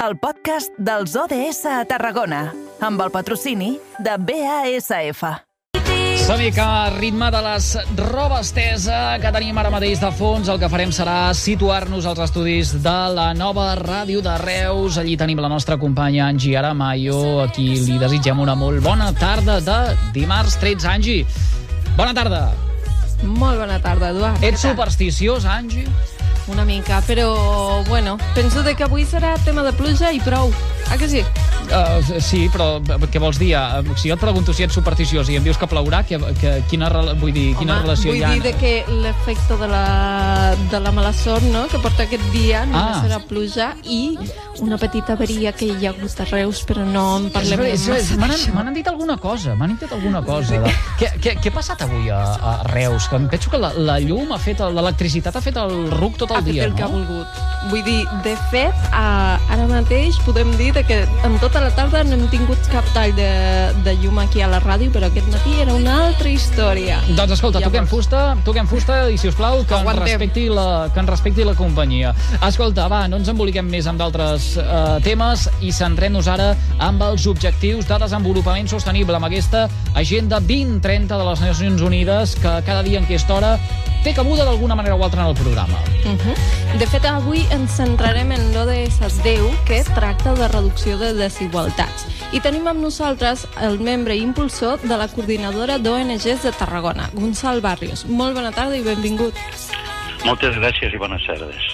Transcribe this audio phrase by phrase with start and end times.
[0.00, 2.46] el podcast dels ODS a Tarragona,
[2.80, 5.24] amb el patrocini de BASF.
[6.24, 7.66] Som-hi que a ritme de les
[7.98, 12.72] robes estesa que tenim ara mateix de fons, el que farem serà situar-nos als estudis
[12.80, 14.96] de la nova ràdio de Reus.
[14.96, 19.58] Allí tenim la nostra companya Angie Aramayo, a qui li desitgem una molt bona tarda
[19.60, 19.80] de
[20.16, 20.88] dimarts 13.
[20.94, 21.26] Angie,
[21.98, 22.46] bona tarda.
[23.20, 24.48] Molt bona tarda, Eduard.
[24.48, 25.88] Ets supersticiós, Angie?
[26.50, 30.50] Una mica, però, bueno, penso de que avui serà tema de pluja i prou.
[30.90, 31.20] Ah que sí?
[31.70, 33.52] Uh, sí, però què vols dir?
[33.54, 36.56] Uh, si jo et pregunto si ets supersticiós i em dius que plourà, que, que,
[36.70, 36.88] quina,
[37.20, 38.32] vull dir, quina Home, relació vull hi ha?
[38.34, 41.68] dir de que l'efecte de la, de la mala sort no?
[41.70, 43.02] que porta aquest dia només Ah.
[43.06, 44.16] serà pluja i
[44.60, 47.86] una petita avaria que hi ha hagut a Reus, però no en És parlem és
[47.88, 50.58] ver- massa M'han dit alguna cosa, m'han dit alguna cosa.
[50.60, 50.72] De...
[51.00, 53.08] Què, què, què ha passat avui a, a Reus?
[53.08, 56.30] Que em penso que la, la llum ha fet, l'electricitat ha fet el ruc tot
[56.30, 56.98] el ha fet dia, el que ha no?
[57.00, 57.40] volgut.
[57.70, 62.26] Vull dir, de fet, ara mateix podem dir que en tota la tarda no hem
[62.32, 63.28] tingut cap tall de,
[63.84, 67.00] de llum aquí a la ràdio, però aquest matí era una altra història.
[67.16, 70.06] Doncs escolta, toquem Llavors- fusta, toquem fusta i, si us plau, que ens, Aguantem.
[70.06, 72.14] respecti la, que ens respecti la companyia.
[72.46, 77.26] Escolta, va, no ens emboliquem més amb d'altres eh, temes i centrem-nos ara amb els
[77.30, 82.98] objectius de desenvolupament sostenible, amb aquesta Agenda 2030 de les Nacions Unides, que cada dia
[82.98, 83.52] en aquesta hora
[84.04, 85.78] té cabuda d'alguna manera o altra en el programa.
[86.04, 86.78] Uh -huh.
[86.78, 92.06] De fet, avui ens centrarem en l'ODS 10, que tracta de reducció de desigualtats.
[92.32, 97.60] I tenim amb nosaltres el membre i impulsor de la coordinadora d'ONGs de Tarragona, Gonçal
[97.60, 98.06] Barrios.
[98.06, 99.34] Molt bona tarda i benvingut.
[100.24, 101.69] Moltes gràcies i bones tardes.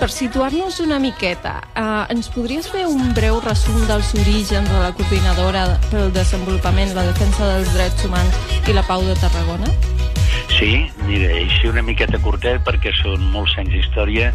[0.00, 4.94] Per situar-nos una miqueta, eh, ens podries fer un breu resum dels orígens de la
[4.96, 9.99] coordinadora pel desenvolupament, la defensa dels drets humans i la pau de Tarragona?
[10.60, 10.74] Sí,
[11.08, 14.26] mira, així una miqueta curtet perquè són molts anys d'història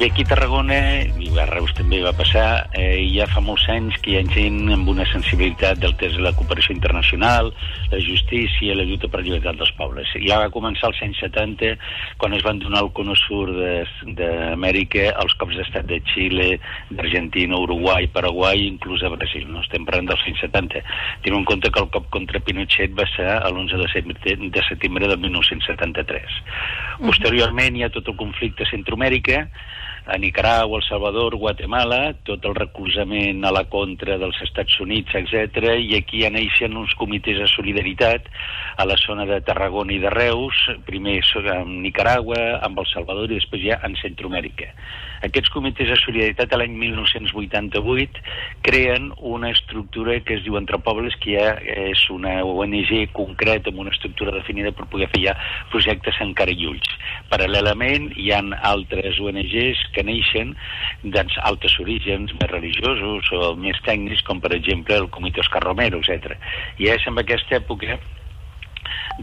[0.00, 0.78] i aquí a Tarragona,
[1.20, 4.72] i a Reus també va passar, eh, ja fa molts anys que hi ha gent
[4.74, 7.52] amb una sensibilitat del que és la cooperació internacional,
[7.92, 10.10] la justícia, la lluita per la llibertat dels pobles.
[10.24, 11.74] Ja va començar als anys 70
[12.18, 16.48] quan es van donar el cono sur d'Amèrica als cops d'estat de Xile,
[16.90, 19.46] d'Argentina, Uruguai, Paraguai, inclús a Brasil.
[19.52, 20.82] No estem parlant dels anys 70.
[21.22, 25.12] Tenim en compte que el cop contra Pinochet va ser l'11 de setembre de, setembre
[25.12, 25.20] de
[25.60, 26.40] 1973.
[27.04, 29.44] Posteriorment hi ha tot el conflicte a Centroamèrica,
[30.06, 35.76] a Nicaragua, El Salvador, Guatemala, tot el recolzament a la contra dels Estats Units, etc.
[35.78, 38.26] I aquí ja neixen uns comitès de solidaritat
[38.80, 41.20] a la zona de Tarragona i de Reus, primer
[41.54, 44.72] amb Nicaragua, amb El Salvador i després ja en Centroamèrica.
[45.22, 48.22] Aquests comitès de solidaritat a l'any 1988
[48.64, 53.84] creen una estructura que es diu Entre Pobles, que ja és una ONG concreta amb
[53.84, 55.36] una estructura definida per poder fer ja
[55.72, 56.92] projectes encara i ulls.
[57.32, 60.54] Paral·lelament hi han altres ONGs que neixen
[61.02, 66.00] dels altres orígens més religiosos o més tècnics, com per exemple el Comitè Oscar Romero,
[66.02, 66.36] etc.
[66.78, 68.00] I és en aquesta època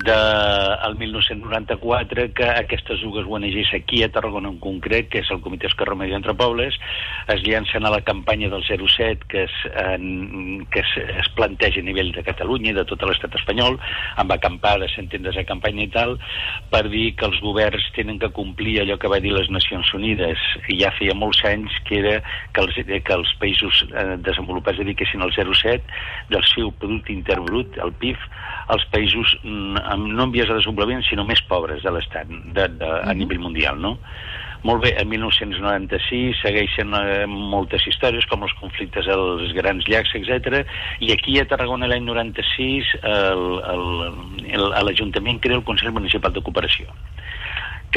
[0.03, 5.69] del 1994 que aquestes dues ONGs aquí a Tarragona en concret, que és el Comitè
[5.69, 6.78] Esquerra Romero i Entre Pobles,
[7.34, 11.88] es llancen a la campanya del 07 que es, en, que es, es planteja a
[11.88, 13.80] nivell de Catalunya i de tot l'estat espanyol,
[14.22, 16.18] amb acampades, centendes de campanya i tal,
[16.72, 20.44] per dir que els governs tenen que complir allò que va dir les Nacions Unides.
[20.69, 22.16] I ja feia molts anys que era
[22.53, 25.81] que els, que els països eh, desenvolupats dediquessin el 0,7
[26.34, 28.19] del seu producte intern brut, el PIB,
[28.74, 32.68] als països mm, amb, no en vies de desenvolupament, sinó més pobres de l'Estat de,
[32.80, 33.98] de, a nivell mundial, no?
[34.66, 40.64] Molt bé, en 1996 segueixen eh, moltes històries, com els conflictes als grans llacs, etc.
[41.06, 43.46] I aquí a Tarragona l'any 96 el,
[43.76, 43.86] el,
[44.58, 46.90] el, l'Ajuntament crea el Consell Municipal de Cooperació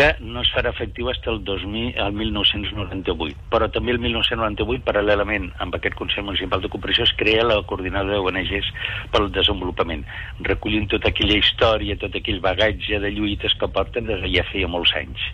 [0.00, 3.37] que no es farà efectiu fins al 2000, al 1998.
[3.53, 8.16] Però també el 1998, paral·lelament amb aquest Consell Municipal de Cooperació, es crea la coordinadora
[8.16, 8.71] d'ONGs
[9.12, 10.06] pel desenvolupament,
[10.49, 14.71] recollint tota aquella història, tot aquell bagatge de lluites que porten des de ja feia
[14.72, 15.27] molts anys.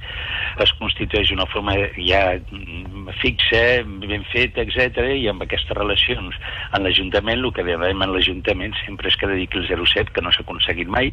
[0.64, 6.38] Es constitueix una forma ja mm, fixa, ben feta, etc i amb aquestes relacions
[6.72, 10.32] en l'Ajuntament, el que demanem en l'Ajuntament sempre és que dediqui el 07, que no
[10.32, 11.12] s'ha aconseguit mai,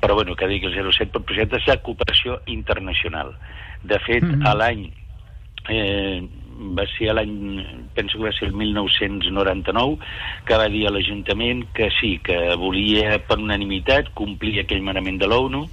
[0.00, 3.34] però bueno, que dediqui el 07 per projectes de cooperació internacional.
[3.82, 4.46] De fet, Mhm.
[4.46, 4.90] a l'any
[5.68, 6.22] eh,
[6.76, 7.62] va ser l'any,
[7.96, 9.98] penso que va ser el 1999,
[10.46, 15.28] que va dir a l'Ajuntament que sí, que volia per unanimitat complir aquell manament de
[15.30, 15.64] l'ONU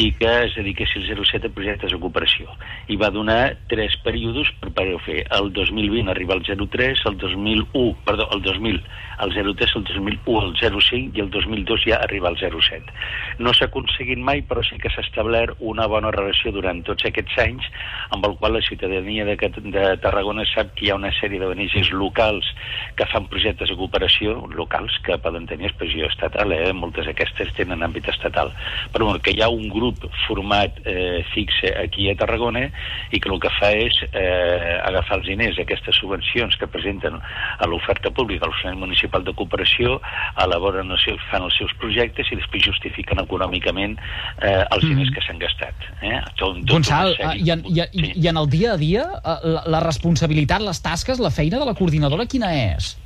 [0.00, 2.56] i que es dediqués el 07 a projectes de cooperació.
[2.88, 5.20] I va donar tres períodes per poder fer.
[5.36, 8.80] El 2020 arriba al 03, el 2001, perdó, el 2000,
[9.20, 12.94] el 03, el 2001, el 05 i el 2002 ja arriba al 07.
[13.38, 17.36] No s'ha aconseguit mai, però sí que s'ha establert una bona relació durant tots aquests
[17.44, 17.68] anys
[18.10, 21.40] amb el qual la ciutadania de, de Tarragona Tarragona sap que hi ha una sèrie
[21.40, 22.46] d'ONGs locals
[22.94, 26.72] que fan projectes de cooperació, locals, que poden tenir expressió estatal, eh?
[26.72, 28.52] moltes d'aquestes tenen àmbit estatal,
[28.92, 32.68] però bueno, que hi ha un grup format eh, fixe aquí a Tarragona
[33.10, 37.66] i que el que fa és eh, agafar els diners, aquestes subvencions que presenten a
[37.66, 39.98] l'oferta pública, al l'Oficina Municipal de Cooperació,
[40.44, 45.14] elaboren els seus, fan els seus projectes i després justifiquen econòmicament eh, els diners mm.
[45.16, 45.90] que s'han gastat.
[46.06, 46.16] Eh?
[46.36, 48.12] Tot, tot Gonçal, i en, i, sí.
[48.14, 51.64] i en el dia a dia, eh, la, la responsabilitat, les tasques, la feina de
[51.64, 52.96] la coordinadora quina és?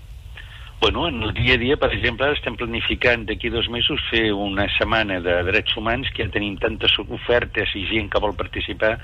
[0.80, 4.66] Bueno, en el dia a dia, per exemple, estem planificant d'aquí dos mesos fer una
[4.74, 8.98] setmana de drets humans que ja tenim tantes ofertes i gent que vol participar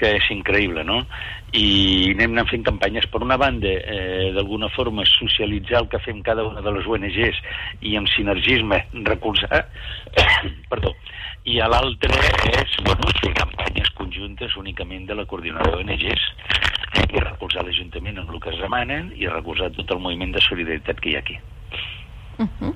[0.00, 1.04] que és increïble, no?
[1.54, 3.06] I anem anant fent campanyes.
[3.12, 7.38] Per una banda, eh, d'alguna forma, socialitzar el que fem cada una de les ONGs
[7.86, 9.68] i amb sinergisme recolzar,
[10.72, 10.96] perdó,
[11.46, 12.16] i a l'altre
[12.56, 16.69] és bueno, fer campanyes conjuntes únicament de la coordinadora d'ONGs
[17.08, 21.00] i recolzar l'Ajuntament en el que es demanen i recolzar tot el moviment de solidaritat
[21.00, 21.38] que hi ha aquí.
[22.38, 22.74] Uh -huh.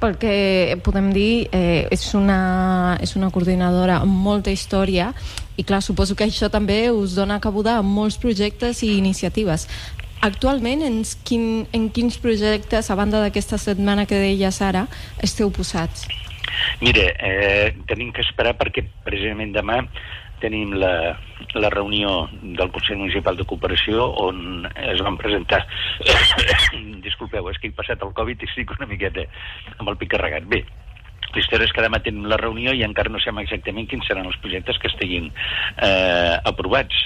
[0.00, 5.14] Pel que podem dir, eh, és, una, és una coordinadora amb molta història
[5.56, 9.68] i clar, suposo que això també us dona cabuda amb molts projectes i iniciatives.
[10.20, 14.86] Actualment, en, quin, en quins projectes, a banda d'aquesta setmana que deia Sara,
[15.22, 16.06] esteu posats?
[16.80, 19.82] Mire, eh, tenim que esperar perquè precisament demà
[20.44, 21.16] tenim la,
[21.56, 25.64] la reunió del Consell Municipal de Cooperació on es van presentar...
[27.04, 29.26] Disculpeu, és que he passat el Covid i estic una miqueta
[29.76, 30.46] amb el pic carregat.
[30.48, 30.62] Bé,
[31.34, 34.28] la història és que demà tenim la reunió i encara no sabem exactament quins seran
[34.30, 37.04] els projectes que estiguin eh, aprovats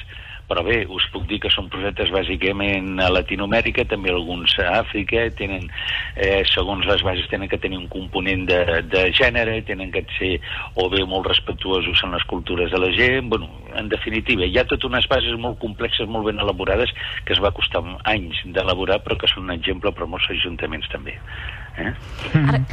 [0.49, 5.27] però bé, us puc dir que són projectes bàsicament a Latinoamèrica, també alguns a Àfrica,
[5.37, 5.69] tenen,
[6.17, 10.35] eh, segons les bases, tenen que tenir un component de, de gènere, tenen que ser
[10.81, 14.67] o bé molt respectuosos en les cultures de la gent, bueno, en definitiva, hi ha
[14.67, 16.93] totes unes bases molt complexes, molt ben elaborades,
[17.25, 21.19] que es va costar anys d'elaborar, però que són un exemple per molts ajuntaments també.
[21.79, 21.93] Eh?
[22.41, 22.65] Ara,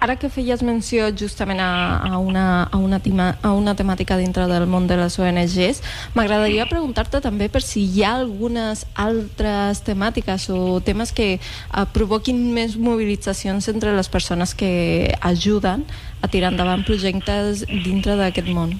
[0.00, 4.46] Ara que feies menció justament a, a, una, a, una, tema, a una temàtica dintre
[4.48, 5.82] del món de les ONGs,
[6.16, 12.40] m'agradaria preguntar-te també per si hi ha algunes altres temàtiques o temes que eh, provoquin
[12.56, 15.84] més mobilitzacions entre les persones que ajuden
[16.24, 18.78] a tirar endavant projectes dintre d'aquest món.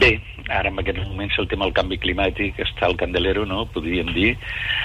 [0.00, 0.12] Bé,
[0.48, 3.66] ara en aquests moments el tema del canvi climàtic està al candelero, no?
[3.74, 4.30] podríem dir.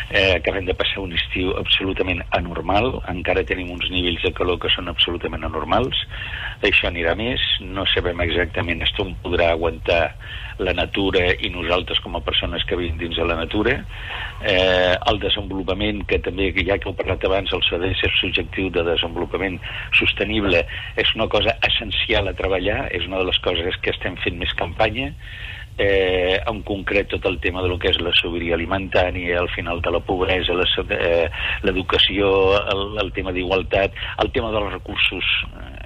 [0.09, 4.71] Eh, acabem de passar un estiu absolutament anormal, encara tenim uns nivells de calor que
[4.73, 6.01] són absolutament anormals,
[6.67, 10.01] això anirà més, no sabem exactament on podrà aguantar
[10.63, 13.77] la natura i nosaltres com a persones que vivim dins de la natura.
[14.41, 19.59] Eh, el desenvolupament, que també, ja que heu parlat abans, el CDS subjectiu de desenvolupament
[19.97, 20.63] sostenible,
[20.97, 24.53] és una cosa essencial a treballar, és una de les coses que estem fent més
[24.57, 25.13] campanya,
[25.77, 29.81] eh, en concret tot el tema de lo que és la sobirania alimentària, al final
[29.81, 30.53] de la pobresa,
[30.89, 31.29] eh,
[31.63, 33.93] l'educació, eh, el, el tema d'igualtat,
[34.23, 35.76] el tema dels recursos eh,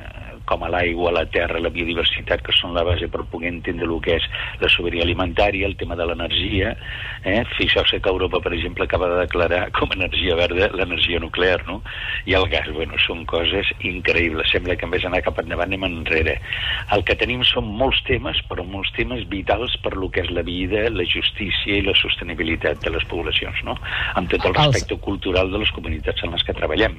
[0.52, 4.00] com a l'aigua, la terra, la biodiversitat, que són la base per poder entendre el
[4.04, 4.28] que és
[4.62, 6.76] la sobirania alimentària, el tema de l'energia.
[7.24, 7.40] Eh?
[7.56, 11.80] Fixeu-se que Europa, per exemple, acaba de declarar com a energia verda l'energia nuclear, no?
[12.28, 14.52] I el gas, bueno, són coses increïbles.
[14.52, 16.38] Sembla que en vez d'anar cap endavant anem enrere.
[16.92, 20.44] El que tenim són molts temes, però molts temes vitals per lo que és la
[20.48, 23.78] vida, la justícia i la sostenibilitat de les poblacions, no?
[24.20, 26.98] Amb tot el respecte cultural de les comunitats en les que treballem.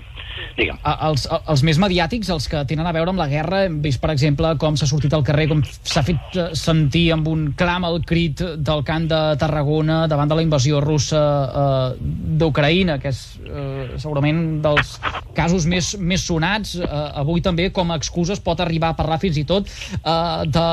[0.57, 0.79] Digue'm.
[1.09, 4.11] Els, els més mediàtics, els que tenen a veure amb la guerra hem vist, per
[4.13, 8.03] exemple, com s'ha sortit al carrer, com s'ha fet eh, sentir amb un clam al
[8.09, 11.23] crit del cant de Tarragona davant de la invasió russa
[11.63, 14.95] eh, d'Ucraïna, que és eh, segurament dels
[15.37, 16.77] casos més, més sonats.
[16.77, 16.93] Eh,
[17.25, 20.69] avui també, com a excuses, pot arribar a parlar fins i tot eh, de,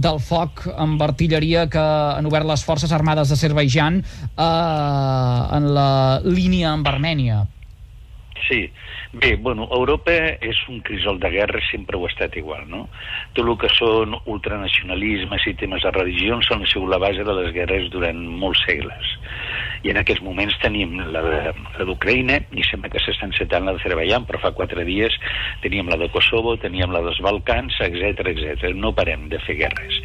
[0.00, 1.86] del foc amb artilleria que
[2.16, 4.50] han obert les forces armades d'Azerbaijan eh,
[5.60, 5.90] en la
[6.24, 7.44] línia amb Armènia.
[8.48, 8.64] Sí,
[9.12, 12.84] Bé, bueno, Europa és un crisol de guerra, sempre ho ha estat igual, no?
[13.34, 17.50] Tot el que són ultranacionalismes i temes de religions són sigut la base de les
[17.56, 19.16] guerres durant molts segles.
[19.82, 21.22] I en aquests moments tenim la
[21.88, 25.16] d'Ucraïna i sembla que s'estan setant la d'Azerbaijan, però fa quatre dies
[25.64, 28.70] teníem la de Kosovo, teníem la dels Balcans, etc etc.
[28.78, 29.98] No parem de fer guerres.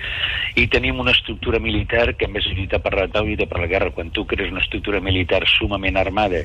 [0.58, 3.92] I tenim una estructura militar que de lluitar per la pau i per la guerra,
[3.92, 6.42] quan tu crees una estructura militar sumament armada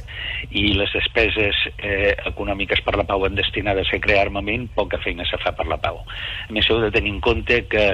[0.51, 4.99] i les despeses eh, econòmiques econòmiques per la pau en destinades a crear armament, poca
[4.99, 6.01] feina se fa per la pau.
[6.03, 7.85] A més, heu de tenir en compte que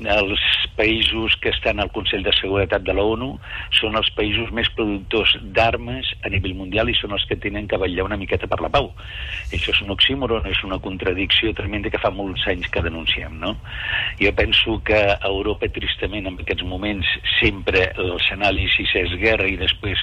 [0.00, 0.44] els
[0.76, 3.34] països que estan al Consell de Seguretat de la ONU
[3.76, 7.78] són els països més productors d'armes a nivell mundial i són els que tenen que
[7.80, 8.90] vetllar una miqueta per la pau.
[9.52, 13.56] Això és un oxímoron, és una contradicció tremenda que fa molts anys que denunciem, no?
[14.20, 17.06] Jo penso que Europa, tristament, en aquests moments,
[17.38, 20.00] sempre els anàlisis és guerra i després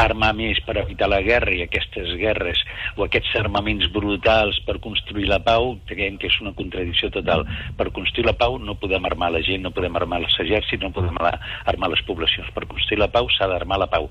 [0.00, 2.60] armar més per evitar la guerra i aquestes guerres
[2.96, 7.44] o aquests armaments brutals per construir la pau, creiem que és una contradicció total.
[7.78, 10.92] Per construir la pau no podem armar la gent, no podem armar els exèrcits, no
[10.94, 12.50] podem armar les poblacions.
[12.54, 14.10] Per construir la pau s'ha d'armar la pau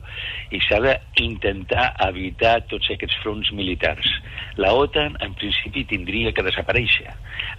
[0.51, 4.09] i s'ha d'intentar evitar tots aquests fronts militars.
[4.57, 7.09] La OTAN, en principi, tindria que desaparèixer.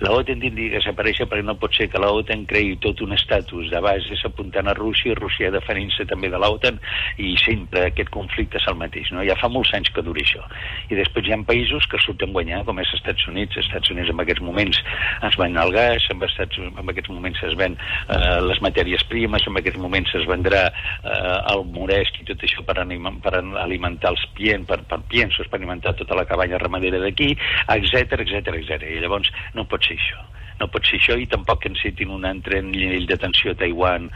[0.05, 3.15] La OTAN tindria que desaparèixer perquè no pot ser que la OTAN creï tot un
[3.17, 6.79] estatus de bases apuntant a Rússia i Rússia definint-se també de l'OTAN
[7.19, 9.11] i sempre aquest conflicte és el mateix.
[9.15, 9.25] No?
[9.27, 10.43] Ja fa molts anys que dura això.
[10.91, 13.59] I després hi ha països que surten guanyar, com és Estats Units.
[13.63, 14.81] Estats Units en aquests moments
[15.29, 19.47] es ven el gas, en, Estats, en aquests moments es ven eh, les matèries primes,
[19.47, 24.15] en aquests moments es vendrà eh, el moresc i tot això per, anima, per alimentar
[24.15, 27.35] els piens, per, per piensos, per alimentar tota la cabanya ramadera d'aquí,
[27.79, 28.89] etc etc etc.
[28.97, 30.25] I llavors no pot ser això
[30.61, 34.09] no pot ser això i tampoc que encetin un altre nivell de tensió a Taiwan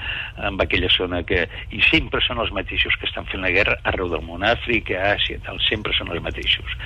[0.48, 1.44] amb aquella zona que...
[1.74, 5.40] i sempre són els mateixos que estan fent la guerra arreu del món, Àfrica, Àsia,
[5.46, 6.76] tal, sempre són els mateixos.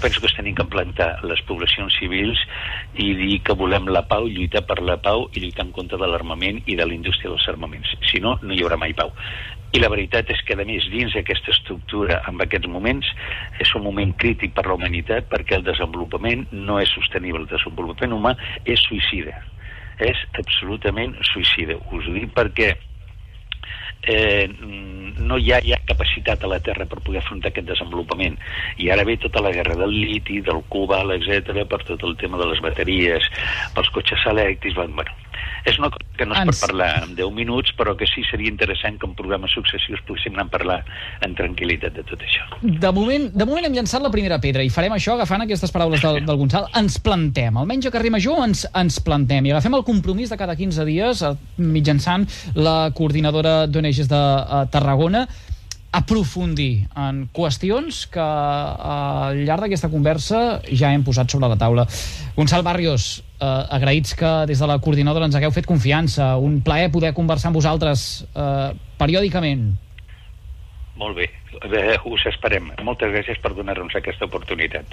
[0.00, 2.40] Penso que es tenim que plantar les poblacions civils
[3.04, 6.08] i dir que volem la pau, lluitar per la pau i lluitar en contra de
[6.08, 7.92] l'armament i de la indústria dels armaments.
[8.08, 9.12] Si no, no hi haurà mai pau.
[9.76, 13.06] I la veritat és que, a més, dins d'aquesta estructura, en aquests moments,
[13.62, 17.44] és un moment crític per la humanitat perquè el desenvolupament no és sostenible.
[17.44, 19.36] El desenvolupament humà és suïcida.
[20.00, 21.76] És absolutament suïcida.
[21.92, 22.72] Us ho dic perquè
[24.02, 24.48] eh,
[25.20, 28.38] no hi ha, hi ha capacitat a la Terra per poder afrontar aquest desenvolupament.
[28.78, 32.40] I ara ve tota la guerra del liti, del cobalt, etc per tot el tema
[32.40, 33.26] de les bateries,
[33.74, 35.04] pels cotxes elèctrics, bueno,
[35.64, 36.60] és una cosa que no es Ens...
[36.60, 40.36] pot parlar en 10 minuts, però que sí seria interessant que en programes successius poguéssim
[40.36, 40.78] anar a parlar
[41.26, 42.46] en tranquil·litat de tot això.
[42.62, 46.02] De moment, de moment hem llançat la primera pedra i farem això agafant aquestes paraules
[46.04, 46.68] del, del Gonçal.
[46.80, 50.56] Ens plantem, almenys a Carrer Major ens, ens plantem i agafem el compromís de cada
[50.56, 52.26] 15 dies eh, mitjançant
[52.56, 55.26] la coordinadora d'ONGs de uh, Tarragona
[55.90, 61.86] aprofundir en qüestions que al llarg d'aquesta conversa ja hem posat sobre la taula.
[62.36, 66.36] Gonçal Barrios, eh, agraïts que des de la coordinadora ens hagueu fet confiança.
[66.38, 69.72] Un plaer poder conversar amb vosaltres eh, periòdicament.
[71.00, 71.30] Molt bé,
[71.64, 72.70] eh, us esperem.
[72.84, 74.86] Moltes gràcies per donar-nos aquesta oportunitat.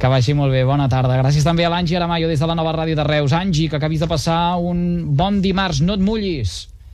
[0.00, 1.18] Que vagi molt bé, bona tarda.
[1.20, 3.34] Gràcies també a l'Angi Aramayo des de la nova ràdio de Reus.
[3.36, 6.70] Angi, que acabis de passar un bon dimarts, no et mullis.